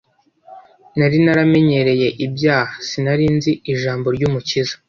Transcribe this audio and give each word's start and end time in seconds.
nari 0.97 1.17
naramenyereye 1.25 2.07
ibyaha 2.25 2.73
sinarinzi 2.87 3.51
ijambo 3.71 4.07
ryumukiza 4.15 4.75